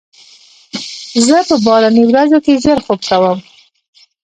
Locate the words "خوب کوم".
2.85-3.37